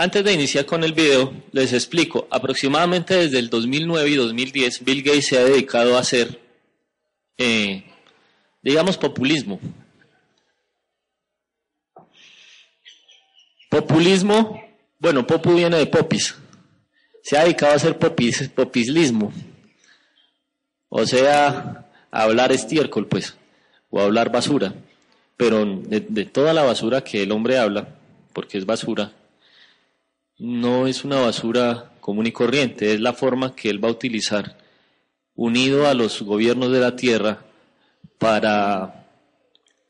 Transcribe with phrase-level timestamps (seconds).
[0.00, 2.26] antes de iniciar con el video, les explico.
[2.30, 6.40] Aproximadamente desde el 2009 y 2010, Bill Gates se ha dedicado a hacer,
[7.36, 7.84] eh,
[8.62, 9.60] digamos, populismo.
[13.68, 14.62] Populismo,
[14.98, 16.34] bueno, popu viene de popis.
[17.22, 19.30] Se ha dedicado a hacer popis, popislismo.
[20.88, 23.36] O sea, a hablar estiércol, pues,
[23.90, 24.72] o hablar basura.
[25.36, 27.96] Pero de, de toda la basura que el hombre habla,
[28.32, 29.12] porque es basura,
[30.40, 34.56] no es una basura común y corriente, es la forma que él va a utilizar,
[35.34, 37.44] unido a los gobiernos de la tierra,
[38.18, 39.06] para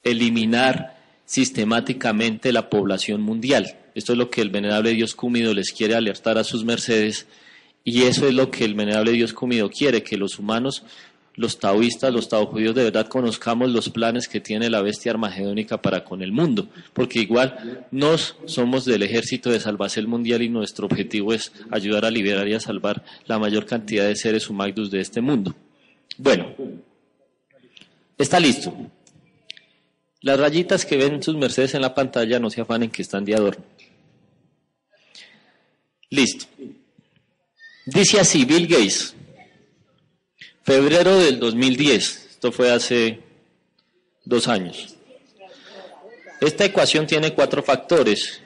[0.03, 3.77] eliminar sistemáticamente la población mundial.
[3.95, 7.27] Esto es lo que el venerable Dios Cúmido les quiere alertar a sus mercedes
[7.85, 10.83] y eso es lo que el venerable Dios Cúmido quiere, que los humanos
[11.37, 16.05] los taoístas, los taojudíos de verdad conozcamos los planes que tiene la bestia armagedónica para
[16.05, 21.33] con el mundo, porque igual nos somos del ejército de salvación mundial y nuestro objetivo
[21.33, 25.21] es ayudar a liberar y a salvar la mayor cantidad de seres humanos de este
[25.21, 25.55] mundo.
[26.19, 26.55] Bueno,
[28.19, 28.75] está listo.
[30.23, 33.35] Las rayitas que ven sus mercedes en la pantalla no se afanen que están de
[33.35, 33.65] adorno.
[36.11, 36.45] Listo.
[37.87, 39.15] Dice así Bill Gates.
[40.71, 43.19] Febrero del 2010, esto fue hace
[44.25, 44.95] dos años.
[46.41, 48.41] Esta ecuación tiene cuatro factores.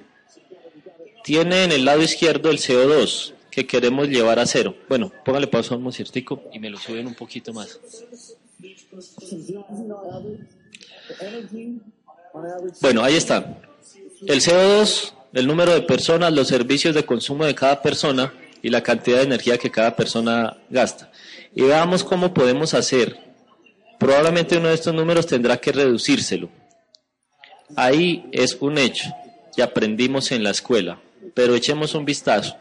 [1.23, 4.75] Tiene en el lado izquierdo el CO2, que queremos llevar a cero.
[4.89, 7.79] Bueno, póngale pausa un ciertico y me lo suben un poquito más.
[12.81, 13.61] Bueno, ahí está.
[14.27, 18.33] El CO2, el número de personas, los servicios de consumo de cada persona
[18.65, 21.13] y la cantidad de energía que cada persona gasta
[21.55, 23.19] y veamos cómo podemos hacer.
[24.01, 26.49] Probablemente uno de estos números tendrá que reducírselo.
[27.77, 29.11] Ahí es un hecho
[29.55, 30.99] que aprendimos en la escuela,
[31.35, 32.57] pero echemos un vistazo.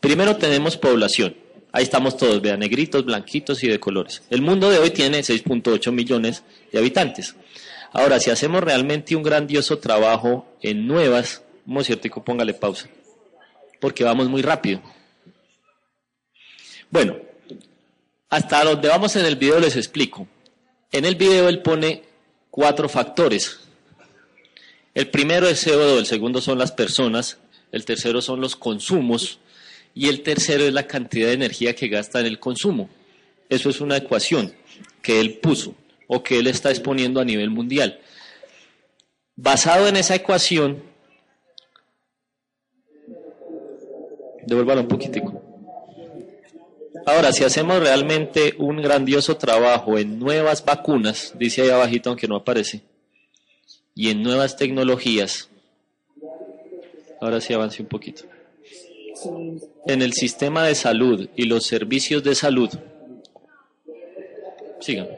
[0.00, 1.36] Primero tenemos población.
[1.70, 4.22] Ahí estamos todos, vean, negritos, blanquitos y de colores.
[4.30, 7.36] El mundo de hoy tiene 6.8 millones de habitantes.
[7.92, 12.88] Ahora, si hacemos realmente un grandioso trabajo en nuevas, como cierto, póngale pausa,
[13.80, 14.80] porque vamos muy rápido.
[16.92, 17.16] Bueno,
[18.28, 20.28] hasta donde vamos en el video les explico.
[20.92, 22.02] En el video él pone
[22.50, 23.60] cuatro factores.
[24.92, 27.38] El primero es CO2, el segundo son las personas,
[27.72, 29.38] el tercero son los consumos
[29.94, 32.90] y el tercero es la cantidad de energía que gasta en el consumo.
[33.48, 34.52] Eso es una ecuación
[35.00, 35.74] que él puso
[36.08, 38.00] o que él está exponiendo a nivel mundial.
[39.34, 40.82] Basado en esa ecuación,
[44.46, 45.51] devuélvalo un poquitico.
[47.06, 52.36] Ahora, si hacemos realmente un grandioso trabajo en nuevas vacunas, dice ahí abajito aunque no
[52.36, 52.82] aparece,
[53.94, 55.48] y en nuevas tecnologías,
[57.20, 58.24] ahora sí avance un poquito,
[59.86, 62.70] en el sistema de salud y los servicios de salud,
[64.80, 65.08] sigan.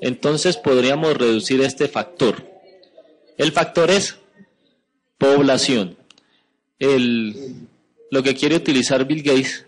[0.00, 2.44] Entonces podríamos reducir este factor.
[3.36, 4.16] El factor es
[5.18, 5.96] población.
[6.78, 7.67] El
[8.10, 9.66] lo que quiere utilizar Bill Gates,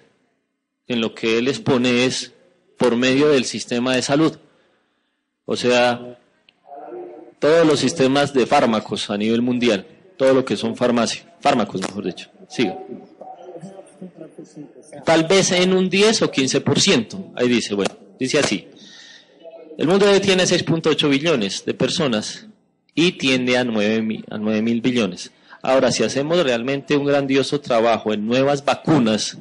[0.86, 2.32] en lo que él expone, es
[2.76, 4.36] por medio del sistema de salud.
[5.44, 6.18] O sea,
[7.38, 12.04] todos los sistemas de fármacos a nivel mundial, todo lo que son farmacia, fármacos, mejor
[12.04, 12.30] dicho.
[12.48, 12.78] Siga.
[15.04, 17.32] Tal vez en un 10 o 15%.
[17.36, 18.68] Ahí dice, bueno, dice así.
[19.78, 22.46] El mundo tiene 6.8 billones de personas
[22.94, 25.30] y tiende a 9 a 9 mil billones.
[25.62, 29.38] Ahora, si hacemos realmente un grandioso trabajo en nuevas vacunas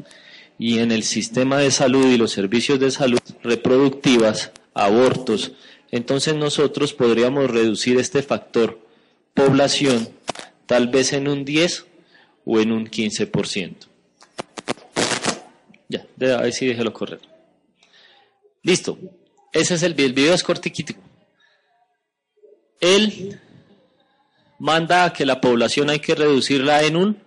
[0.57, 5.53] y en el sistema de salud y los servicios de salud reproductivas, abortos,
[5.91, 8.79] entonces nosotros podríamos reducir este factor
[9.33, 10.09] población
[10.65, 11.85] tal vez en un 10
[12.45, 13.75] o en un 15%.
[15.87, 16.05] Ya,
[16.37, 17.21] a ver si déjelo correr.
[18.61, 18.99] Listo.
[19.51, 20.07] Ese es el video.
[20.07, 20.45] El video es.
[22.81, 23.39] Él
[24.59, 27.17] manda a que la población hay que reducirla en un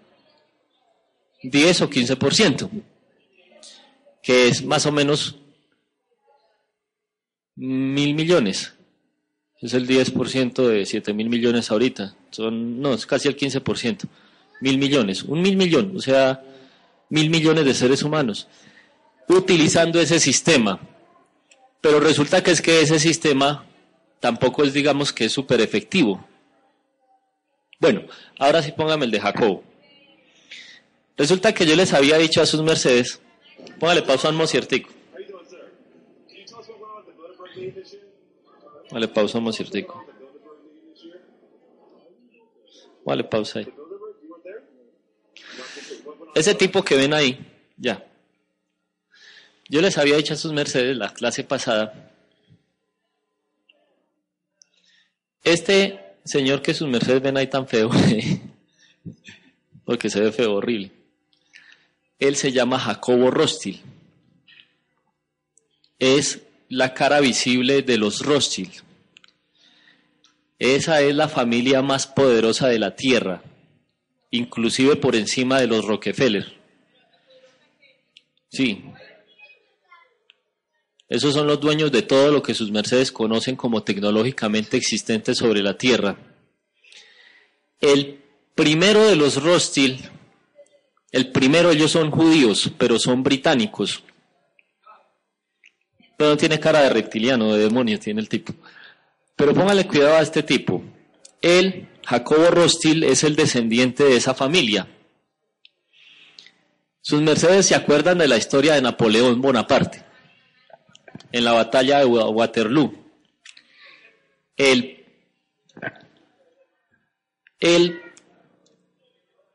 [1.43, 2.71] 10 o 15%,
[4.23, 5.37] que es más o menos
[7.57, 8.75] mil millones.
[9.61, 12.15] Es el 10% de 7 mil millones ahorita.
[12.31, 14.09] Son, no, es casi el 15%.
[14.61, 15.23] Mil millones.
[15.23, 16.43] Un mil millón, o sea,
[17.11, 18.49] mil millones de seres humanos.
[19.29, 20.81] Utilizando ese sistema.
[21.81, 23.65] Pero resulta que es que ese sistema
[24.21, 26.25] tampoco es, digamos, que es súper efectivo.
[27.83, 28.07] Bueno,
[28.39, 29.65] ahora sí póngame el de Jacobo.
[31.17, 33.21] Resulta que yo les había dicho a sus mercedes,
[33.81, 34.89] póngale pausa a un mociertico.
[38.93, 40.07] Vale, pausa un mociertico.
[43.05, 43.75] Vale, pausa ahí.
[46.37, 47.45] Ese tipo que ven ahí,
[47.77, 48.07] ya.
[49.69, 52.13] Yo les había dicho a sus mercedes la clase pasada.
[55.43, 57.91] Este señor que sus mercedes ven ahí tan feo,
[59.85, 60.91] porque se ve feo, horrible.
[62.19, 63.81] Él se llama Jacobo Rostil.
[65.99, 68.73] Es la cara visible de los Rothschild.
[70.59, 73.43] Esa es la familia más poderosa de la tierra,
[74.31, 76.53] inclusive por encima de los Rockefeller.
[78.49, 78.85] Sí.
[81.13, 85.61] Esos son los dueños de todo lo que sus mercedes conocen como tecnológicamente existente sobre
[85.61, 86.17] la tierra.
[87.79, 88.19] El
[88.55, 90.01] primero de los Rothschild,
[91.11, 94.03] el primero ellos son judíos, pero son británicos
[96.19, 98.55] no tiene cara de reptiliano, de demonio tiene el tipo.
[99.37, 100.83] Pero póngale cuidado a este tipo.
[101.43, 104.89] Él, Jacobo Rostil, es el descendiente de esa familia.
[107.03, 110.12] Sus mercedes se acuerdan de la historia de Napoleón Bonaparte
[111.33, 112.95] en la batalla de Waterloo.
[114.57, 115.05] El,
[117.59, 118.01] el,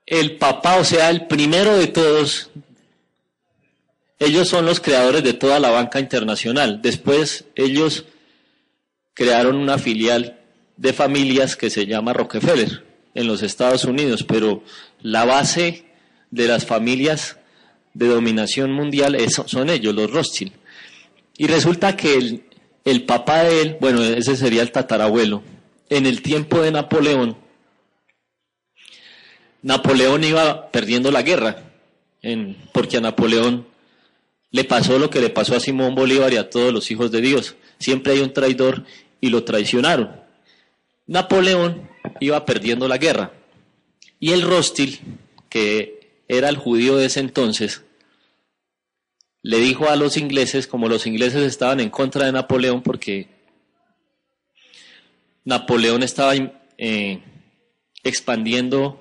[0.05, 2.49] el papá, o sea, el primero de todos
[4.19, 6.81] ellos son los creadores de toda la banca internacional.
[6.81, 8.05] Después ellos
[9.13, 10.39] crearon una filial
[10.75, 12.83] de familias que se llama Rockefeller
[13.13, 14.63] en los Estados Unidos, pero
[15.01, 15.85] la base
[16.31, 17.37] de las familias
[17.93, 20.53] de dominación mundial son ellos, los Rothschild.
[21.37, 22.41] Y resulta que
[22.83, 25.43] el, papá de él, bueno, ese sería el tatarabuelo,
[25.89, 27.37] en el tiempo de Napoleón,
[29.61, 31.63] Napoleón iba perdiendo la guerra,
[32.73, 33.67] porque a Napoleón
[34.51, 37.21] le pasó lo que le pasó a Simón Bolívar y a todos los hijos de
[37.21, 37.55] Dios.
[37.79, 38.85] Siempre hay un traidor
[39.21, 40.21] y lo traicionaron.
[41.05, 43.33] Napoleón iba perdiendo la guerra.
[44.19, 44.99] Y el Rostil,
[45.49, 47.83] que era el judío de ese entonces,
[49.41, 53.27] le dijo a los ingleses, como los ingleses estaban en contra de Napoleón porque
[55.45, 56.33] Napoleón estaba
[56.77, 57.21] eh,
[58.03, 58.99] expandiendo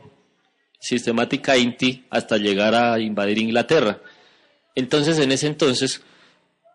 [0.78, 4.00] sistemáticamente hasta llegar a invadir Inglaterra.
[4.74, 6.02] Entonces, en ese entonces,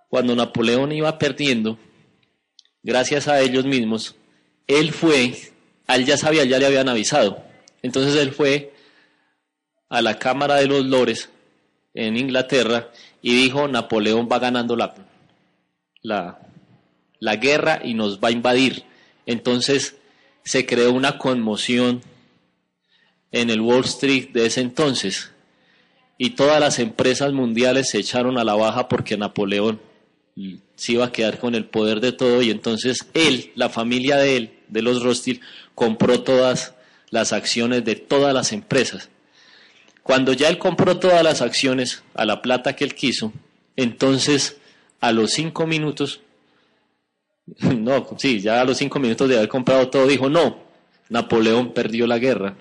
[0.09, 1.79] cuando Napoleón iba perdiendo,
[2.83, 4.15] gracias a ellos mismos,
[4.67, 5.33] él fue,
[5.87, 7.43] él ya sabía, ya le habían avisado.
[7.81, 8.73] Entonces él fue
[9.89, 11.29] a la Cámara de los Lores
[11.93, 12.89] en Inglaterra
[13.21, 14.95] y dijo, Napoleón va ganando la,
[16.01, 16.39] la,
[17.19, 18.83] la guerra y nos va a invadir.
[19.25, 19.95] Entonces
[20.43, 22.01] se creó una conmoción
[23.31, 25.31] en el Wall Street de ese entonces
[26.23, 29.81] y todas las empresas mundiales se echaron a la baja porque Napoleón
[30.75, 34.37] se iba a quedar con el poder de todo y entonces él, la familia de
[34.37, 35.41] él, de los Rothschild,
[35.73, 36.75] compró todas
[37.09, 39.09] las acciones de todas las empresas.
[40.03, 43.31] Cuando ya él compró todas las acciones a la plata que él quiso,
[43.75, 44.58] entonces
[45.00, 46.22] a los cinco minutos,
[47.60, 50.58] no, sí, ya a los cinco minutos de haber comprado todo, dijo, no,
[51.10, 52.55] Napoleón perdió la guerra.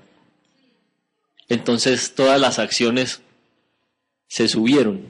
[1.49, 3.23] Entonces todas las acciones
[4.29, 5.07] se subieron.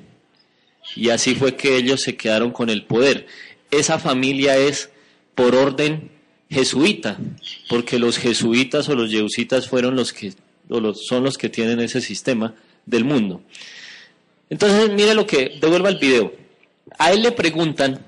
[0.96, 3.26] Y así fue que ellos se quedaron con el poder.
[3.70, 4.90] Esa familia es
[5.34, 6.10] por orden
[6.48, 7.18] jesuita,
[7.68, 10.32] porque los jesuitas o los yeusitas fueron los que,
[10.78, 12.54] los, son los que tienen ese sistema
[12.86, 13.40] del mundo.
[14.48, 16.32] Entonces, mire lo que, devuelva el video.
[16.98, 18.04] A él le preguntan,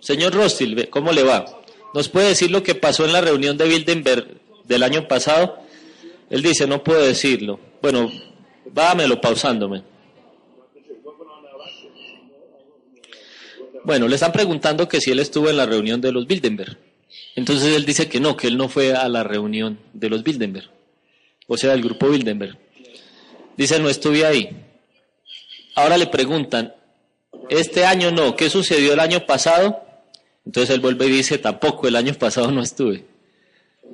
[0.00, 1.44] señor Rostil, ¿cómo le va?
[1.94, 4.26] ¿Nos puede decir lo que pasó en la reunión de Bildenberg
[4.64, 5.58] del año pasado?
[6.28, 7.58] Él dice, no puedo decirlo.
[7.82, 8.10] Bueno,
[8.72, 9.82] vámelo pausándome.
[13.82, 16.76] Bueno, le están preguntando que si él estuvo en la reunión de los Bildenberg.
[17.36, 20.68] Entonces él dice que no, que él no fue a la reunión de los Bildenberg,
[21.46, 22.56] o sea, del grupo Bildenberg.
[23.56, 24.50] Dice, no estuve ahí.
[25.74, 26.74] Ahora le preguntan,
[27.48, 29.82] este año no, ¿qué sucedió el año pasado?
[30.44, 33.04] Entonces él vuelve y dice, tampoco, el año pasado no estuve.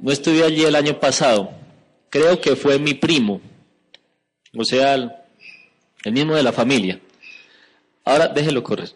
[0.01, 1.51] No estuve allí el año pasado.
[2.11, 3.41] Creo que fue mi primo,
[4.57, 4.95] o sea,
[6.05, 7.01] el mismo de la familia.
[8.05, 8.91] Ahora déjelo correr.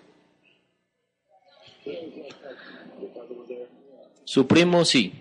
[4.31, 5.13] Su primo sí,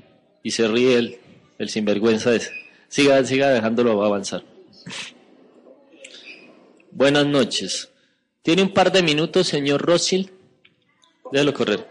[0.44, 1.18] y se ríe el,
[1.58, 2.52] el sinvergüenza ese.
[2.90, 4.44] Siga, siga dejándolo avanzar.
[6.92, 7.90] Buenas noches.
[8.44, 10.30] ¿Tiene un par de minutos, señor Rothschild?
[11.32, 11.88] Déjelo correr.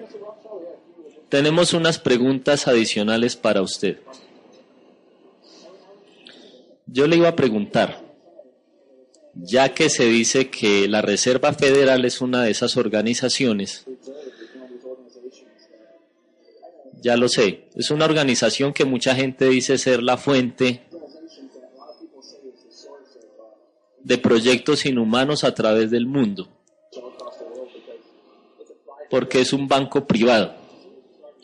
[1.29, 3.99] Tenemos unas preguntas adicionales para usted.
[6.87, 8.01] Yo le iba a preguntar,
[9.35, 13.87] ya que se dice que la Reserva Federal es una de esas organizaciones
[17.03, 17.69] ya lo sé.
[17.75, 20.83] Es una organización que mucha gente dice ser la fuente
[24.03, 26.49] de proyectos inhumanos a través del mundo.
[29.11, 30.55] Porque es un banco privado,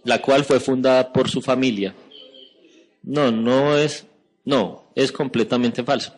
[0.03, 1.95] la cual fue fundada por su familia.
[3.03, 4.07] No, no es,
[4.45, 6.15] no, es completamente falso.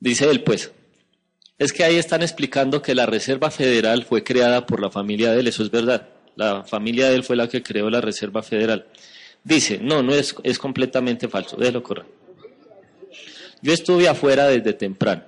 [0.00, 0.72] Dice él, pues,
[1.58, 5.40] es que ahí están explicando que la Reserva Federal fue creada por la familia de
[5.40, 8.86] él, eso es verdad la familia de él fue la que creó la Reserva Federal.
[9.42, 12.06] Dice, no, no es, es completamente falso, déjelo correr.
[13.62, 15.24] Yo estuve afuera desde temprano.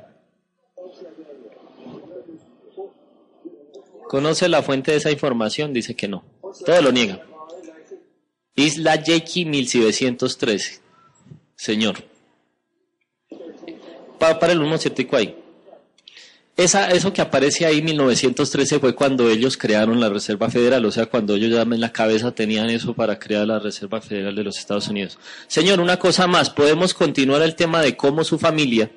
[4.09, 5.73] ¿Conoce la fuente de esa información?
[5.73, 6.25] Dice que no.
[6.65, 7.23] Todo lo niega.
[8.55, 10.81] Isla Yeki 1913.
[11.57, 12.05] Señor.
[14.19, 15.46] Para, para el 174
[16.57, 21.35] eso que aparece ahí, 1913, fue cuando ellos crearon la Reserva Federal, o sea, cuando
[21.35, 24.89] ellos ya en la cabeza tenían eso para crear la Reserva Federal de los Estados
[24.89, 25.19] Unidos.
[25.49, 28.91] Señor, una cosa más, podemos continuar el tema de cómo su familia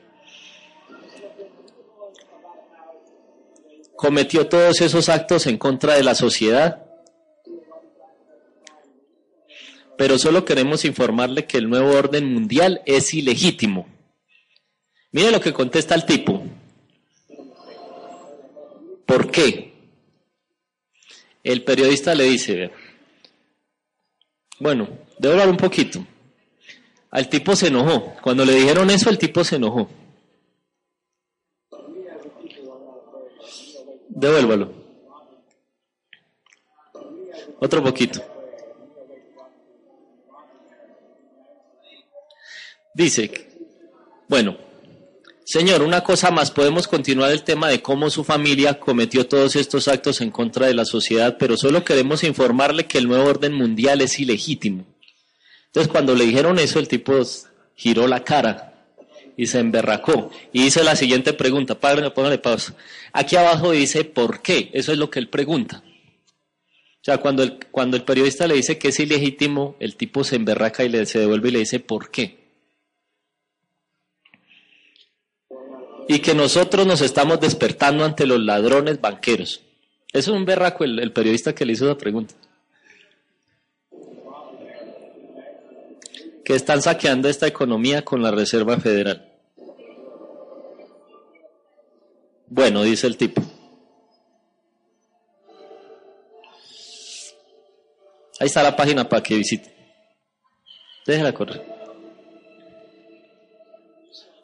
[3.99, 6.85] cometió todos esos actos en contra de la sociedad.
[9.97, 13.89] Pero solo queremos informarle que el nuevo orden mundial es ilegítimo.
[15.11, 16.38] Mire lo que contesta el tipo.
[19.09, 19.73] ¿Por qué?
[21.43, 22.69] El periodista le dice,
[24.59, 24.87] bueno,
[25.17, 26.05] debo un poquito.
[27.09, 28.13] Al tipo se enojó.
[28.21, 29.89] Cuando le dijeron eso, el tipo se enojó.
[34.09, 34.73] Devuélvalo.
[37.61, 38.21] Otro poquito.
[42.93, 43.31] Dice,
[44.27, 44.68] bueno,
[45.51, 49.87] Señor, una cosa más, podemos continuar el tema de cómo su familia cometió todos estos
[49.87, 54.01] actos en contra de la sociedad, pero solo queremos informarle que el nuevo orden mundial
[54.01, 54.85] es ilegítimo.
[55.65, 57.19] Entonces, cuando le dijeron eso, el tipo
[57.73, 58.75] giró la cara
[59.37, 61.79] y se emberracó y hizo la siguiente pregunta.
[61.79, 62.75] Padre, póngale pausa.
[63.11, 64.69] Aquí abajo dice ¿por qué?
[64.73, 65.81] Eso es lo que él pregunta.
[65.83, 70.35] O sea, cuando el, cuando el periodista le dice que es ilegítimo, el tipo se
[70.35, 72.38] emberraca y le, se devuelve y le dice ¿por qué?
[76.11, 79.61] Y que nosotros nos estamos despertando ante los ladrones banqueros.
[80.11, 82.33] Eso es un berraco el, periodista que le hizo esa pregunta.
[86.43, 89.31] Que están saqueando esta economía con la Reserva Federal.
[92.47, 93.43] Bueno, dice el tipo.
[98.39, 99.71] Ahí está la página para que visite.
[101.05, 101.78] Déjela correr.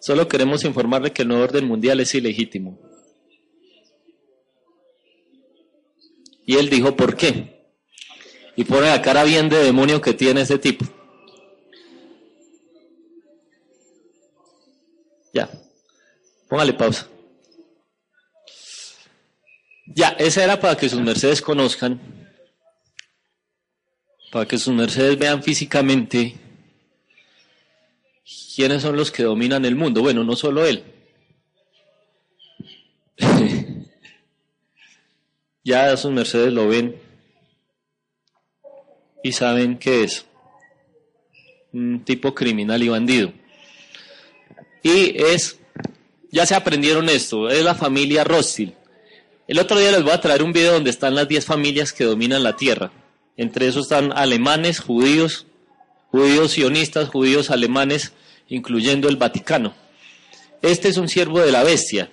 [0.06, 2.80] Solo queremos informarle que el nuevo orden mundial es ilegítimo.
[6.46, 7.74] Y él dijo, ¿por qué?
[8.56, 10.86] Y pone la cara bien de demonio que tiene ese tipo.
[15.34, 15.50] Ya,
[16.50, 17.10] póngale pausa.
[19.88, 22.00] Ya, esa era para que sus mercedes conozcan,
[24.32, 26.45] para que sus mercedes vean físicamente
[28.56, 30.02] ¿quiénes son los que dominan el mundo?
[30.02, 30.84] Bueno, no solo él.
[35.64, 36.96] ya sus mercedes lo ven
[39.24, 40.26] y saben qué es.
[41.74, 43.34] Un tipo criminal y bandido.
[44.84, 45.60] Y es,
[46.32, 48.74] ya se aprendieron esto, es la familia Rothschild.
[49.48, 52.04] El otro día les voy a traer un video donde están las 10 familias que
[52.04, 52.92] dominan la tierra.
[53.38, 55.46] Entre esos están alemanes, judíos,
[56.16, 58.14] judíos sionistas, judíos alemanes,
[58.48, 59.74] incluyendo el Vaticano.
[60.62, 62.10] Este es un siervo de la bestia,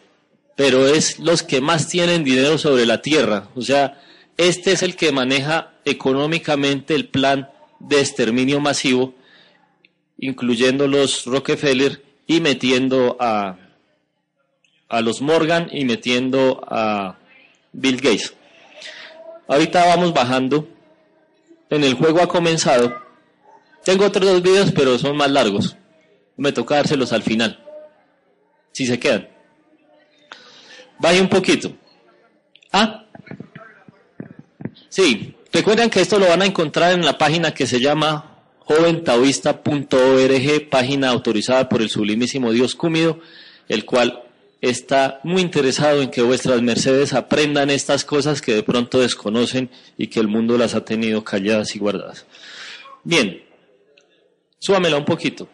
[0.56, 3.49] pero es los que más tienen dinero sobre la tierra.
[3.54, 4.02] O sea,
[4.37, 9.14] este es el que maneja económicamente el plan de exterminio masivo,
[10.18, 13.56] incluyendo los Rockefeller y metiendo a,
[14.88, 17.18] a los Morgan y metiendo a
[17.73, 18.35] Bill Gates.
[19.47, 20.66] Ahorita vamos bajando.
[21.71, 23.12] En el juego ha comenzado.
[23.85, 25.77] Tengo otros dos videos, pero son más largos.
[26.37, 27.59] Me toca dárselos al final.
[28.73, 29.29] Si se quedan.
[30.99, 31.73] Vaya un poquito.
[32.73, 33.05] Ah.
[34.89, 35.37] Sí.
[35.53, 41.11] Recuerden que esto lo van a encontrar en la página que se llama joventaoísta.org, página
[41.11, 43.21] autorizada por el sublimísimo Dios Cúmido,
[43.69, 44.23] el cual
[44.62, 50.07] está muy interesado en que vuestras mercedes aprendan estas cosas que de pronto desconocen y
[50.07, 52.25] que el mundo las ha tenido calladas y guardadas.
[53.05, 53.43] Bien,
[54.62, 55.47] súbamela un poquito.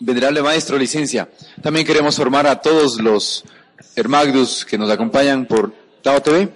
[0.00, 1.28] Venerable Maestro, licencia.
[1.62, 3.44] También queremos formar a todos los
[3.94, 6.48] hermagdus que nos acompañan por Tao TV,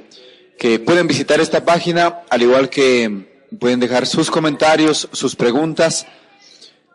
[0.59, 6.07] que pueden visitar esta página, al igual que pueden dejar sus comentarios, sus preguntas.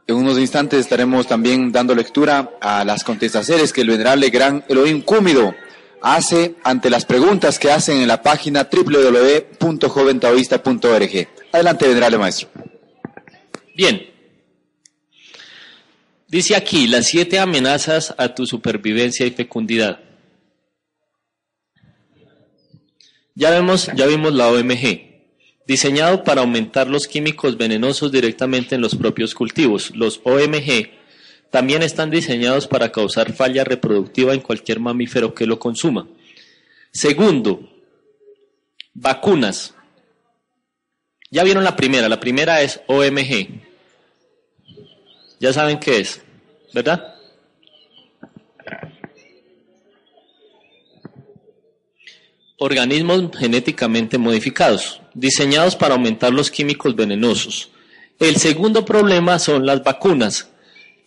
[0.08, 5.04] En unos instantes estaremos también dando lectura a las contestaciones que el venerable gran Elohim
[5.04, 5.54] Cúmido
[6.02, 11.39] hace ante las preguntas que hacen en la página www.joventaoísta.org.
[11.52, 12.50] Adelante, venerable maestro.
[13.76, 14.10] Bien,
[16.30, 20.00] Dice aquí las siete amenazas a tu supervivencia y fecundidad.
[23.34, 25.24] Ya vemos, ya vimos la OMG,
[25.66, 29.90] diseñado para aumentar los químicos venenosos directamente en los propios cultivos.
[29.96, 30.92] Los OMG
[31.50, 36.08] también están diseñados para causar falla reproductiva en cualquier mamífero que lo consuma.
[36.92, 37.72] Segundo,
[38.94, 39.74] vacunas.
[41.32, 43.50] Ya vieron la primera, la primera es OMG.
[45.40, 46.22] Ya saben qué es,
[46.74, 47.16] ¿verdad?
[52.58, 57.70] Organismos genéticamente modificados, diseñados para aumentar los químicos venenosos.
[58.20, 60.49] El segundo problema son las vacunas,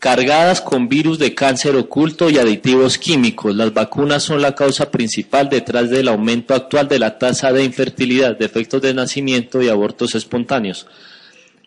[0.02, 3.54] cargadas con virus de cáncer oculto y aditivos químicos.
[3.54, 8.36] Las vacunas son la causa principal detrás del aumento actual de la tasa de infertilidad,
[8.36, 10.88] defectos de nacimiento y abortos espontáneos.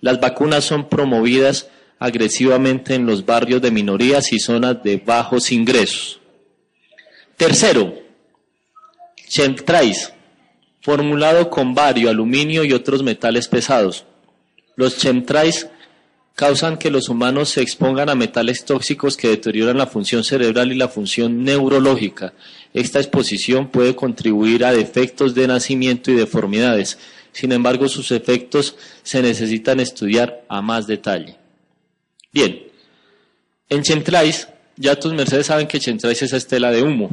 [0.01, 6.19] Las vacunas son promovidas agresivamente en los barrios de minorías y zonas de bajos ingresos.
[7.37, 7.97] Tercero,
[9.29, 10.11] chemtrails,
[10.81, 14.03] formulado con bario, aluminio y otros metales pesados.
[14.75, 15.69] Los chemtrails
[16.35, 20.75] causan que los humanos se expongan a metales tóxicos que deterioran la función cerebral y
[20.75, 22.33] la función neurológica.
[22.73, 26.99] Esta exposición puede contribuir a defectos de nacimiento y deformidades.
[27.31, 31.37] Sin embargo, sus efectos se necesitan estudiar a más detalle.
[32.33, 32.63] Bien,
[33.69, 37.11] en Chemtrails, ya tus mercedes saben que Chemtrails es estela de humo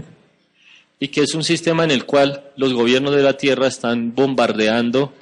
[0.99, 5.13] y que es un sistema en el cual los gobiernos de la Tierra están bombardeando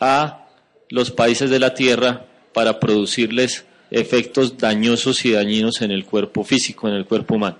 [0.00, 0.48] a
[0.90, 6.88] los países de la Tierra para producirles efectos dañosos y dañinos en el cuerpo físico,
[6.88, 7.58] en el cuerpo humano.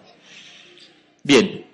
[1.22, 1.64] Bien,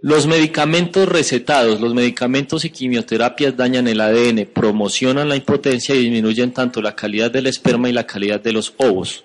[0.00, 6.52] Los medicamentos recetados, los medicamentos y quimioterapias dañan el ADN, promocionan la impotencia y disminuyen
[6.52, 9.24] tanto la calidad del esperma y la calidad de los ovos.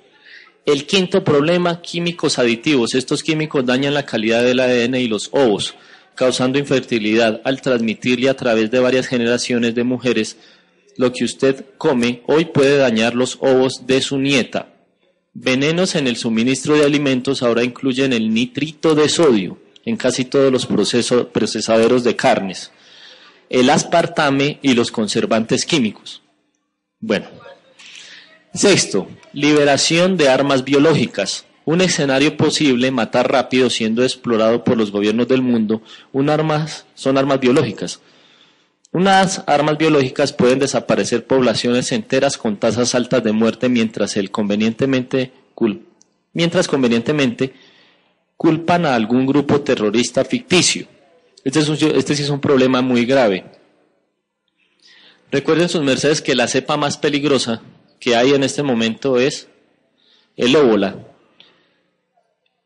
[0.65, 2.95] El quinto problema, químicos aditivos.
[2.95, 5.75] Estos químicos dañan la calidad del ADN y los ovos,
[6.15, 10.37] causando infertilidad al transmitirle a través de varias generaciones de mujeres
[10.97, 14.73] lo que usted come hoy puede dañar los ovos de su nieta.
[15.33, 20.51] Venenos en el suministro de alimentos ahora incluyen el nitrito de sodio en casi todos
[20.51, 22.71] los procesos, procesaderos de carnes,
[23.49, 26.21] el aspartame y los conservantes químicos.
[26.99, 27.27] Bueno.
[28.53, 31.45] Sexto, liberación de armas biológicas.
[31.65, 37.17] Un escenario posible, matar rápido siendo explorado por los gobiernos del mundo, un armas, son
[37.17, 38.01] armas biológicas.
[38.91, 45.31] Unas armas biológicas pueden desaparecer poblaciones enteras con tasas altas de muerte mientras el convenientemente
[46.33, 47.53] mientras convenientemente
[48.37, 50.87] culpan a algún grupo terrorista ficticio.
[51.43, 53.45] Este, es este sí es un problema muy grave.
[55.31, 57.61] Recuerden sus mercedes que la cepa más peligrosa
[57.99, 59.47] que hay en este momento es
[60.35, 60.97] el óbola.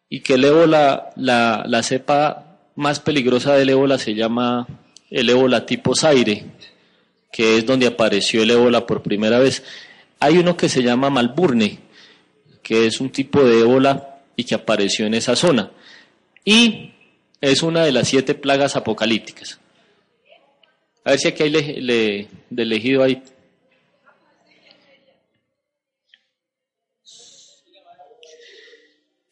[0.10, 4.68] Y que el ébola, la, cepa más peligrosa del ébola se llama
[5.10, 6.46] el ébola tipo Zaire,
[7.32, 9.64] que es donde apareció el ébola por primera vez.
[10.20, 11.80] Hay uno que se llama Malburne,
[12.64, 15.72] que es un tipo de ébola y que apareció en esa zona.
[16.46, 16.94] Y
[17.42, 19.60] es una de las siete plagas apocalípticas.
[21.04, 23.22] A ver si aquí hay le, de elegido ahí.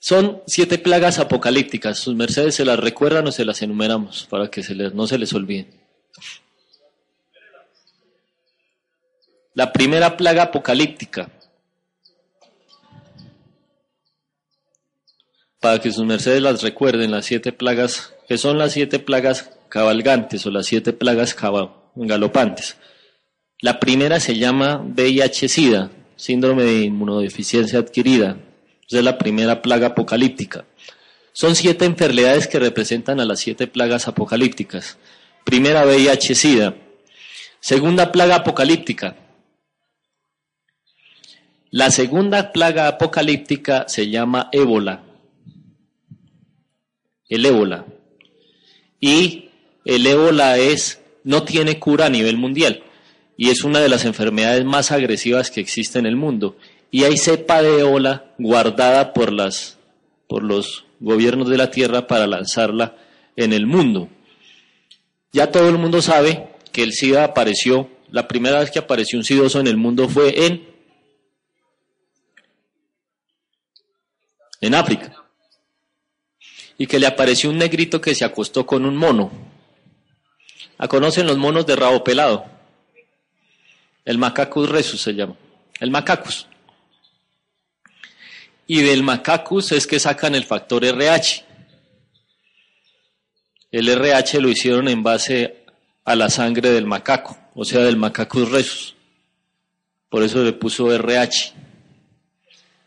[0.08, 1.98] Son siete plagas apocalípticas.
[1.98, 4.62] Sus mercedes se las recuerdan o se las enumeramos para que
[4.94, 5.68] no se les olviden.
[9.56, 11.32] La primera plaga apocalíptica.
[15.60, 20.46] Para que sus mercedes las recuerden, las siete plagas, que son las siete plagas cabalgantes
[20.46, 21.36] o las siete plagas
[21.96, 22.78] galopantes.
[23.60, 28.38] La primera se llama VIH-Sida, síndrome de inmunodeficiencia adquirida.
[28.90, 30.66] Es la primera plaga apocalíptica.
[31.34, 34.98] Son siete enfermedades que representan a las siete plagas apocalípticas.
[35.44, 36.76] Primera VIH-Sida.
[37.60, 39.18] Segunda plaga apocalíptica.
[41.72, 45.04] La segunda plaga apocalíptica se llama ébola.
[47.28, 47.86] El ébola.
[49.02, 49.50] Y
[49.84, 52.84] el ébola es, no tiene cura a nivel mundial
[53.38, 56.58] y es una de las enfermedades más agresivas que existe en el mundo.
[56.92, 59.78] Y hay cepa de ébola guardada por, las,
[60.28, 62.96] por los gobiernos de la tierra para lanzarla
[63.36, 64.10] en el mundo.
[65.32, 69.26] Ya todo el mundo sabe que el SIDA apareció, la primera vez que apareció un
[69.26, 70.66] sidoso en el mundo fue en,
[74.62, 75.14] en África.
[76.78, 79.32] Y que le apareció un negrito que se acostó con un mono.
[80.78, 82.46] ¿A conocen los monos de rabo pelado?
[84.04, 85.36] El macacus resus se llama.
[85.80, 86.48] El macacus.
[88.68, 91.46] Y del macacus es que sacan el factor RH.
[93.72, 95.66] El RH lo hicieron en base
[96.04, 98.96] a la sangre del macaco, o sea, del macacus resus.
[100.10, 101.54] Por eso le puso RH.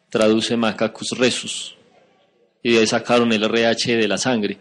[0.08, 1.76] Traduce macacus resus.
[2.62, 4.58] Y de ahí sacaron el RH de la sangre.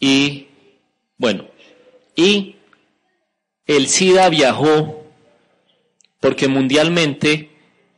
[0.00, 0.48] Y,
[1.18, 1.46] bueno,
[2.14, 2.56] y
[3.66, 5.04] el SIDA viajó
[6.20, 7.50] porque mundialmente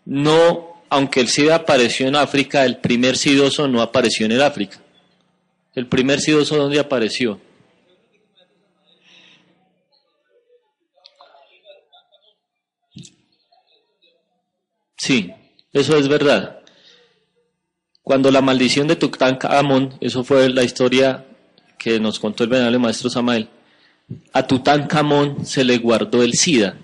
[0.04, 4.80] no, aunque el SIDA apareció en África, el primer sidoso no apareció en el África.
[5.74, 7.40] El primer sidoso, ¿dónde apareció?
[14.96, 15.32] Sí,
[15.72, 16.60] eso es verdad.
[18.02, 21.26] Cuando la maldición de Tutankamón, eso fue la historia
[21.78, 23.48] que nos contó el venerable maestro Samael,
[24.32, 26.76] a Tutankamón se le guardó el SIDA.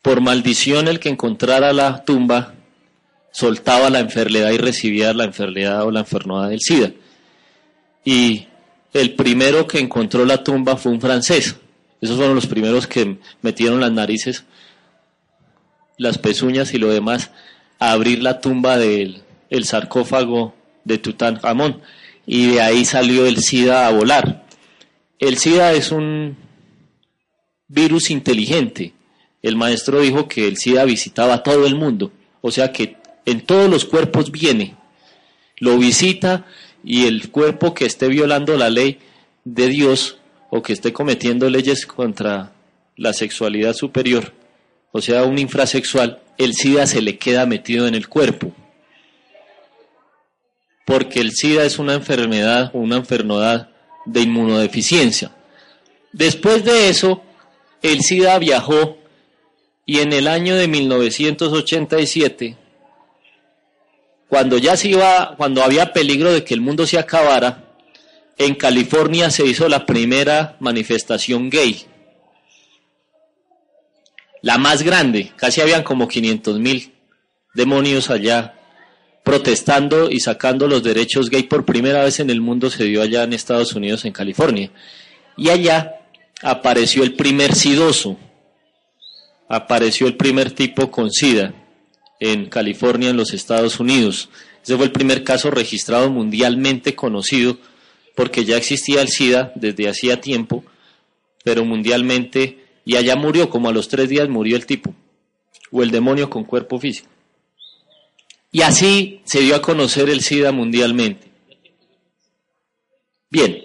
[0.00, 2.54] Por maldición el que encontrara la tumba
[3.34, 6.92] soltaba la enfermedad y recibía la enfermedad o la enfermedad del SIDA.
[8.04, 8.46] Y
[8.92, 11.56] el primero que encontró la tumba fue un francés.
[12.00, 14.44] Esos fueron los primeros que metieron las narices,
[15.98, 17.32] las pezuñas y lo demás
[17.80, 21.80] a abrir la tumba del el sarcófago de Tutankamón.
[22.26, 24.46] Y de ahí salió el SIDA a volar.
[25.18, 26.36] El SIDA es un
[27.66, 28.94] virus inteligente.
[29.42, 33.40] El maestro dijo que el SIDA visitaba a todo el mundo, o sea que en
[33.40, 34.76] todos los cuerpos viene,
[35.58, 36.46] lo visita
[36.82, 38.98] y el cuerpo que esté violando la ley
[39.44, 40.18] de Dios
[40.50, 42.52] o que esté cometiendo leyes contra
[42.96, 44.32] la sexualidad superior,
[44.92, 48.52] o sea, un infrasexual, el SIDA se le queda metido en el cuerpo.
[50.84, 53.70] Porque el SIDA es una enfermedad o una enfermedad
[54.04, 55.32] de inmunodeficiencia.
[56.12, 57.22] Después de eso,
[57.82, 58.98] el SIDA viajó
[59.86, 62.56] y en el año de 1987,
[64.34, 67.76] cuando ya se iba, cuando había peligro de que el mundo se acabara,
[68.36, 71.84] en California se hizo la primera manifestación gay.
[74.42, 76.92] La más grande, casi habían como 500 mil
[77.54, 78.56] demonios allá
[79.22, 83.22] protestando y sacando los derechos gay por primera vez en el mundo se dio allá
[83.22, 84.72] en Estados Unidos, en California.
[85.36, 86.00] Y allá
[86.42, 88.18] apareció el primer sidoso,
[89.48, 91.54] apareció el primer tipo con SIDA
[92.20, 94.28] en California, en los Estados Unidos.
[94.62, 97.58] Ese fue el primer caso registrado mundialmente conocido,
[98.14, 100.64] porque ya existía el SIDA desde hacía tiempo,
[101.42, 104.94] pero mundialmente, y allá murió, como a los tres días murió el tipo,
[105.70, 107.08] o el demonio con cuerpo físico.
[108.52, 111.28] Y así se dio a conocer el SIDA mundialmente.
[113.28, 113.64] Bien,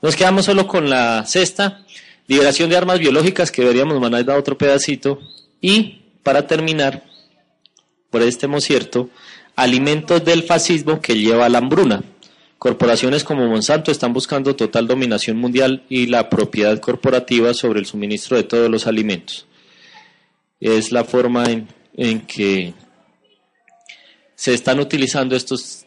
[0.00, 1.84] nos quedamos solo con la sexta,
[2.28, 5.20] liberación de armas biológicas, que deberíamos mandar a otro pedacito.
[5.60, 7.09] Y, para terminar,
[8.10, 9.08] por este hemos cierto,
[9.56, 12.02] alimentos del fascismo que lleva a la hambruna.
[12.58, 18.36] Corporaciones como Monsanto están buscando total dominación mundial y la propiedad corporativa sobre el suministro
[18.36, 19.46] de todos los alimentos.
[20.60, 22.74] Es la forma en, en que
[24.34, 25.86] se están utilizando estos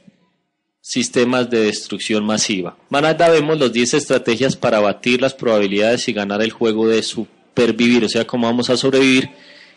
[0.84, 2.78] sistemas de destrucción masiva.
[2.90, 8.04] Manada vemos los 10 estrategias para abatir las probabilidades y ganar el juego de supervivir,
[8.04, 9.30] o sea, cómo vamos a sobrevivir.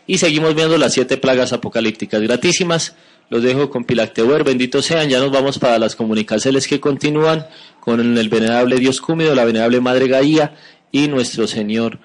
[0.07, 2.95] Y seguimos viendo las 7 plagas apocalípticas gratísimas.
[3.29, 5.09] Los dejo con Pilactewer, benditos sean.
[5.09, 7.45] Ya nos vamos para las comunicaciones que continúan
[7.81, 10.55] con el venerable Dios Cúmido, la venerable Madre Gaía
[10.93, 11.99] y nuestro Señor,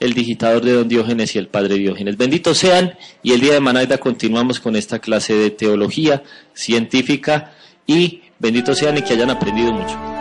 [0.00, 2.16] el digitador de Don Diógenes y el Padre Diógenes.
[2.16, 2.94] Benditos sean.
[3.22, 6.22] Y el día de Manaida continuamos con esta clase de teología
[6.54, 7.52] científica
[7.86, 10.11] y benditos sean y que hayan aprendido mucho.